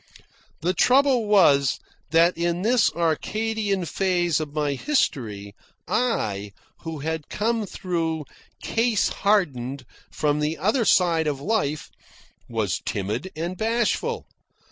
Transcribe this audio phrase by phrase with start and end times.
[0.61, 5.53] The trouble was that in this Arcadian phase of my history,
[5.87, 8.25] I, who had come through,
[8.63, 11.91] case hardened, from the other side of life,
[12.49, 14.25] was timid and bashful.